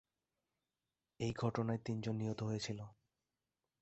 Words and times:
এই 1.19 1.31
ঘটনায় 1.37 1.81
তিনজন 1.85 2.15
নিহত 2.15 2.39
হয়েছিল। 2.43 2.79